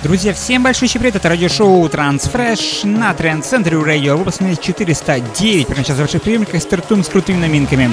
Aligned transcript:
Друзья, 0.00 0.32
всем 0.32 0.62
большой 0.62 0.88
привет, 0.90 1.16
это 1.16 1.28
радиошоу 1.28 1.84
Transfresh 1.88 2.86
на 2.86 3.12
Тренд 3.14 3.44
Центре 3.44 3.76
радио, 3.76 4.16
выпуск 4.16 4.38
409, 4.38 5.66
прямо 5.66 5.82
сейчас 5.82 5.96
в 5.96 6.00
ваших 6.00 6.22
приемниках 6.22 6.62
стартуем 6.62 7.02
с 7.02 7.08
крутыми 7.08 7.38
новинками. 7.38 7.90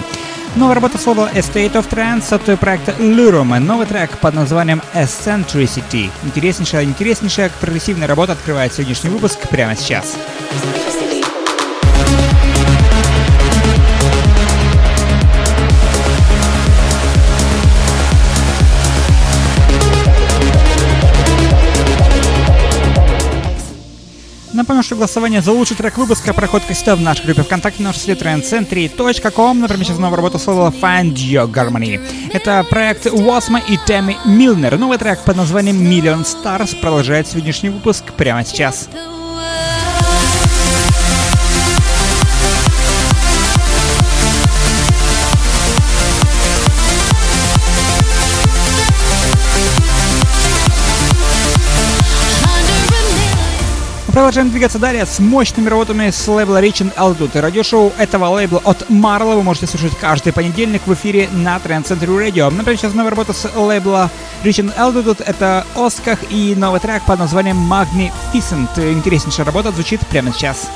Новая 0.56 0.76
работа 0.76 1.00
слова 1.00 1.32
A 1.34 1.40
State 1.40 1.74
of 1.74 1.90
Trance 1.90 2.32
от 2.32 2.60
проекта 2.60 2.94
Lurum, 3.00 3.58
новый 3.58 3.88
трек 3.88 4.20
под 4.20 4.36
названием 4.36 4.84
Eccentricity. 4.94 6.12
Интереснейшая, 6.24 6.84
интереснейшая 6.84 7.52
прогрессивная 7.60 8.08
работа 8.08 8.34
открывает 8.34 8.72
сегодняшний 8.72 9.10
выпуск 9.10 9.40
прямо 9.50 9.76
сейчас. 9.76 10.16
Напомню, 24.66 24.82
что 24.82 24.96
голосование 24.96 25.44
за 25.44 25.52
лучший 25.52 25.78
трек 25.78 25.96
выпуска 25.96 26.34
проходит 26.34 26.68
всегда 26.68 26.96
в 26.96 27.02
нашей 27.02 27.24
группе 27.24 27.44
ВКонтакте 27.44 27.84
на 27.84 27.94
сайте 27.94 28.14
trendcentry.com. 28.14 29.60
Например, 29.60 29.86
сейчас 29.86 30.00
новая 30.00 30.16
работа 30.16 30.40
слова 30.40 30.74
Find 30.82 31.14
Your 31.14 31.48
Harmony. 31.54 32.02
Это 32.34 32.66
проект 32.68 33.06
Уосма 33.06 33.60
и 33.60 33.78
Тэмми 33.78 34.18
Милнер. 34.26 34.80
Новый 34.80 34.98
трек 34.98 35.20
под 35.24 35.38
названием 35.38 35.80
Million 35.80 36.24
Stars 36.24 36.80
продолжает 36.82 37.28
сегодняшний 37.28 37.70
выпуск 37.70 38.06
прямо 38.14 38.44
сейчас. 38.44 38.90
Продолжаем 54.16 54.50
двигаться 54.50 54.80
далее 54.80 55.06
с 55.06 55.20
мощными 55.20 55.68
работами 55.68 56.10
с 56.10 56.26
лейбла 56.26 56.62
Rich 56.64 56.86
and 56.86 56.96
Altitude. 56.96 57.38
Радиошоу 57.38 57.92
этого 57.98 58.28
лейбла 58.28 58.62
от 58.64 58.84
Marla 58.90 59.36
вы 59.36 59.44
можете 59.44 59.68
слушать 59.68 59.92
каждый 60.00 60.32
понедельник 60.32 60.84
в 60.86 60.94
эфире 60.94 61.28
на 61.34 61.58
Trend 61.58 61.84
Center 61.84 62.08
Radio. 62.08 62.50
Например, 62.50 62.80
сейчас 62.80 62.94
новая 62.94 63.10
работа 63.10 63.34
с 63.34 63.52
лейбла 63.54 64.10
Rich 64.46 64.64
and 64.64 64.74
Altitude 64.78 65.22
это 65.22 65.68
Осках 65.76 66.20
и 66.32 66.56
новый 66.56 66.80
трек 66.80 67.04
под 67.04 67.20
названием 67.20 67.58
Magnificent. 67.70 68.70
Интереснейшая 68.78 69.46
работа 69.46 69.74
звучит 69.74 70.00
прямо 70.08 70.32
сейчас. 70.32 70.70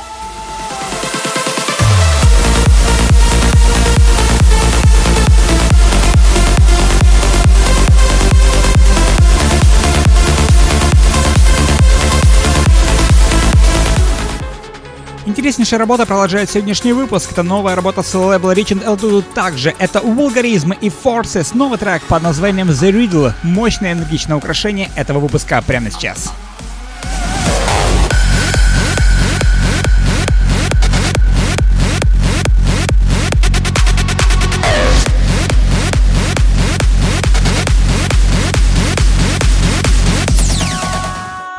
Интереснейшая 15.30 15.80
работа 15.80 16.08
продолжает 16.08 16.50
сегодняшний 16.50 16.92
выпуск. 16.92 17.32
Это 17.34 17.44
новая 17.44 17.76
работа 17.76 18.02
с 18.02 18.16
лейбла 18.16 18.56
and 18.56 18.84
L2 18.84 19.24
также. 19.36 19.76
Это 19.78 20.00
Вулгаризм 20.00 20.72
и 20.72 20.90
Forces. 20.90 21.52
Новый 21.54 21.78
трек 21.78 22.02
под 22.08 22.24
названием 22.24 22.72
The 22.72 22.92
Riddle. 22.92 23.34
Мощное 23.44 23.94
энергичное 23.94 24.38
украшение 24.38 24.90
этого 24.96 25.20
выпуска 25.20 25.62
прямо 25.62 25.92
сейчас. 25.92 26.34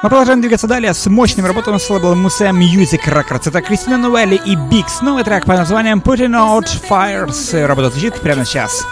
Мы 0.02 0.08
продолжаем 0.08 0.40
двигаться 0.40 0.66
далее 0.66 0.94
с 0.94 1.06
мощными 1.10 1.46
работами 1.46 1.76
с 1.76 1.90
лейблом 1.90 2.26
Musea 2.26 2.52
Music 2.52 3.04
Records. 3.04 3.50
Это 3.50 3.60
Кристина 3.60 3.98
Нуэлли 3.98 4.40
и 4.46 4.56
Бикс. 4.56 5.02
Новый 5.02 5.24
трек 5.24 5.44
под 5.44 5.58
названием 5.58 5.98
Putting 5.98 6.32
Out 6.32 6.68
Fires. 6.88 7.66
Работа 7.66 7.90
звучит 7.90 8.14
прямо 8.14 8.46
сейчас. 8.46 8.82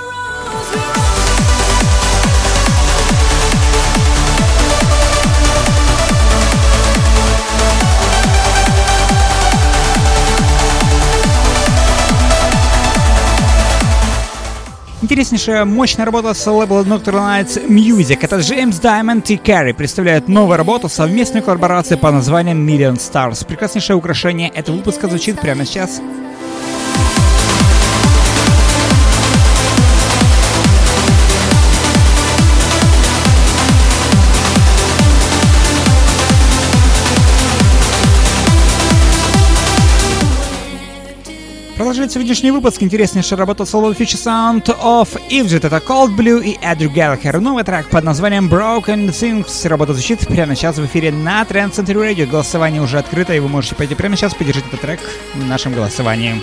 Интереснейшая, 15.00 15.64
мощная 15.64 16.06
работа 16.06 16.34
с 16.34 16.44
лейбла 16.44 16.82
Nocturnal 16.82 17.44
Nights 17.44 17.69
Music. 17.69 18.19
Это 18.20 18.38
Джеймс 18.38 18.81
Даймонд 18.81 19.31
и 19.31 19.36
Кэрри 19.36 19.70
представляют 19.70 20.26
новую 20.26 20.56
работу 20.56 20.88
совместной 20.88 21.41
коллаборации 21.41 21.94
по 21.94 22.10
названием 22.10 22.69
Million 22.69 22.97
Stars. 22.97 23.47
Прекраснейшее 23.47 23.94
украшение 23.94 24.48
этого 24.48 24.75
выпуска 24.75 25.06
звучит 25.06 25.41
прямо 25.41 25.64
сейчас. 25.64 26.00
Продолжает 41.88 42.12
сегодняшний 42.12 42.50
выпуск 42.50 42.82
интереснейшая 42.82 43.38
работа 43.38 43.65
соло 43.65 43.93
Future 43.93 44.19
Sound 44.22 44.66
of 44.82 45.19
Ivjet. 45.31 45.66
Это 45.66 45.78
Cold 45.78 46.15
Blue 46.15 46.44
и 46.44 46.59
Эдрю 46.60 46.91
Галлахер. 46.91 47.41
Новый 47.41 47.65
трек 47.65 47.88
под 47.88 48.04
названием 48.04 48.47
Broken 48.47 49.09
Things. 49.09 49.66
Работа 49.66 49.94
звучит 49.94 50.28
прямо 50.28 50.54
сейчас 50.54 50.77
в 50.77 50.84
эфире 50.84 51.12
на 51.12 51.41
Trend 51.44 51.72
Center 51.72 51.94
Radio. 51.94 52.27
Голосование 52.27 52.82
уже 52.82 52.98
открыто, 52.98 53.32
и 53.32 53.38
вы 53.38 53.48
можете 53.48 53.75
пойти 53.75 53.94
прямо 53.94 54.16
сейчас 54.16 54.34
поддержать 54.34 54.66
этот 54.66 54.82
трек 54.82 55.00
нашим 55.34 55.72
голосованием. 55.72 56.43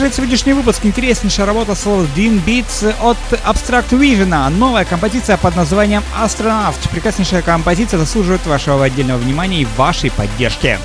Продолжает 0.00 0.16
сегодняшний 0.16 0.52
выпуск 0.54 0.86
интереснейшая 0.86 1.44
работа 1.44 1.74
слова 1.74 2.06
Dean 2.16 2.42
Beats 2.42 2.90
от 3.02 3.18
Abstract 3.44 3.90
Vision. 3.90 4.48
Новая 4.48 4.86
композиция 4.86 5.36
под 5.36 5.56
названием 5.56 6.02
Astronaut. 6.18 6.74
Прекраснейшая 6.90 7.42
композиция 7.42 7.98
заслуживает 7.98 8.46
вашего 8.46 8.82
отдельного 8.82 9.18
внимания 9.18 9.60
и 9.60 9.66
вашей 9.76 10.10
поддержки. 10.10 10.78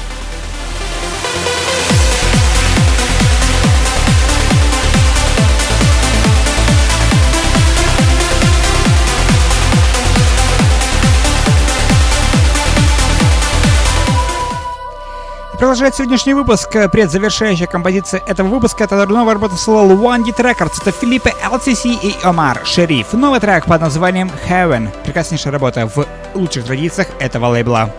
Продолжает 15.65 15.95
сегодняшний 15.95 16.35
выпуск. 16.35 16.75
Э, 16.75 16.87
предзавершающая 16.87 17.65
композиция 17.65 18.19
этого 18.27 18.49
выпуска 18.49 18.83
это 18.83 19.03
новая 19.07 19.33
работа 19.33 19.55
с 19.55 19.67
Lil 19.67 19.99
One 19.99 20.23
Records. 20.23 20.79
Это 20.79 20.91
Филиппе 20.91 21.33
LCC 21.43 21.97
и 22.03 22.15
Омар 22.21 22.61
Шериф. 22.63 23.13
Новый 23.13 23.39
трек 23.39 23.65
под 23.65 23.81
названием 23.81 24.29
Heaven. 24.47 24.89
Прекраснейшая 25.03 25.53
работа 25.53 25.87
в 25.87 26.05
лучших 26.35 26.65
традициях 26.65 27.07
этого 27.19 27.47
лейбла. 27.47 27.89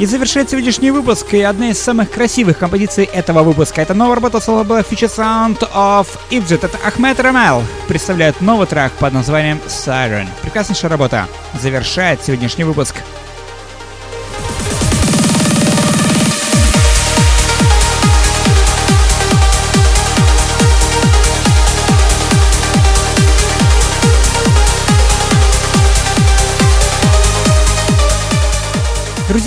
И 0.00 0.06
завершает 0.06 0.48
сегодняшний 0.48 0.90
выпуск 0.90 1.34
и 1.34 1.42
одна 1.42 1.68
из 1.68 1.78
самых 1.78 2.10
красивых 2.10 2.56
композиций 2.56 3.04
этого 3.04 3.42
выпуска. 3.42 3.82
Это 3.82 3.92
новая 3.92 4.14
работа 4.14 4.40
соло 4.40 4.64
была 4.64 4.80
Future 4.80 5.14
Sound 5.14 5.70
of 5.74 6.06
Ivjet. 6.30 6.64
Это 6.64 6.78
Ахмед 6.82 7.20
Рамел 7.20 7.62
представляет 7.86 8.40
новый 8.40 8.66
трек 8.66 8.92
под 8.92 9.12
названием 9.12 9.60
Siren. 9.66 10.26
Прекраснейшая 10.40 10.90
работа. 10.90 11.28
Завершает 11.60 12.24
сегодняшний 12.24 12.64
выпуск. 12.64 12.96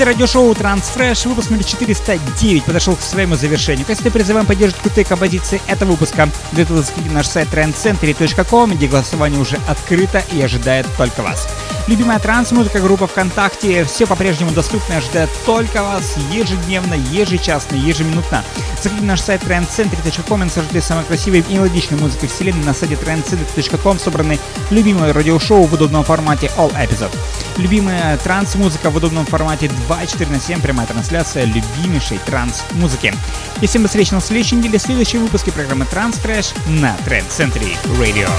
Друзья, 0.04 0.18
радиошоу 0.18 0.52
Transfresh, 0.52 1.30
выпуск 1.30 1.50
номер 1.50 1.64
409 1.64 2.66
подошел 2.66 2.94
к 2.98 3.00
своему 3.00 3.36
завершению. 3.36 3.86
Если 3.88 4.10
призываем 4.10 4.46
поддерживать 4.46 4.82
крутые 4.82 5.06
композиции 5.06 5.62
этого 5.66 5.92
выпуска, 5.92 6.28
для 6.52 6.64
этого 6.64 6.82
заходите 6.82 7.08
на 7.08 7.20
наш 7.20 7.28
сайт 7.28 7.48
trendcentry.com, 7.48 8.74
где 8.74 8.88
голосование 8.88 9.40
уже 9.40 9.58
открыто 9.66 10.22
и 10.34 10.42
ожидает 10.42 10.86
только 10.98 11.22
вас. 11.22 11.48
Любимая 11.86 12.18
транс-музыка 12.18 12.80
группа 12.80 13.08
ВКонтакте, 13.08 13.84
все 13.84 14.08
по-прежнему 14.08 14.52
доступно, 14.52 15.02
ждет 15.02 15.30
только 15.46 15.84
вас 15.84 16.16
ежедневно, 16.32 16.94
ежечасно, 16.94 17.76
ежеминутно. 17.76 18.44
Заходите 18.82 19.02
на 19.02 19.14
наш 19.14 19.22
сайт 19.22 19.44
trendcentry.com 19.44 20.42
и 20.42 20.46
наслаждайтесь 20.46 20.88
самой 20.88 21.04
красивой 21.04 21.44
и 21.48 21.54
мелодичной 21.54 22.00
музыкой 22.00 22.30
вселенной 22.30 22.64
на 22.64 22.74
сайте 22.74 22.96
trendcentry.com 22.96 24.00
собраны 24.00 24.40
любимые 24.70 25.12
радиошоу 25.12 25.64
в 25.64 25.74
удобном 25.74 26.06
формате 26.06 26.50
All 26.58 26.74
Episode. 26.74 27.14
Любимая 27.58 28.18
транс-музыка 28.18 28.90
в 28.90 28.96
удобном 28.96 29.26
формате 29.26 29.70
24 29.88 30.32
на 30.32 30.40
7, 30.40 30.62
прямая 30.62 30.88
трансляция 30.88 31.44
любимейшей 31.44 32.18
транс-музыки. 32.26 33.14
И 33.60 33.68
всем 33.68 33.82
до 33.82 33.90
встречи 33.90 34.14
на 34.14 34.22
следующей 34.22 34.56
неделе 34.56 34.78
в 34.78 34.82
следующем 34.82 35.22
выпуске 35.24 35.52
программы 35.52 35.86
Transfresh 35.92 36.56
на 36.80 36.96
Trend 37.06 37.28
Century 37.30 37.76
Radio. 38.00 38.30